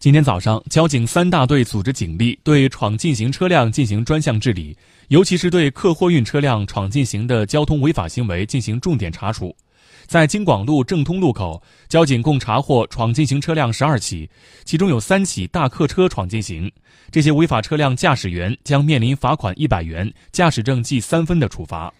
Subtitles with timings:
[0.00, 4.74] 今天早上交警三大队组织警力对闯禁行车辆进行专项治理
[5.08, 9.54] 尤其是对客货运车辆闯禁行的交通违法行为进行重点查处。
[10.06, 14.26] 在京广路正通路口交警共查获闯禁行车辆十二起
[14.64, 16.72] 其中有三起大客车闯禁行
[17.10, 21.92] 这些违法车辆驾驶员将面临罚款一百元驾驶证记三分的处罚。